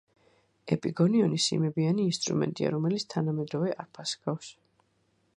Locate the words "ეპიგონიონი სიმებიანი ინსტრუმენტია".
0.75-2.71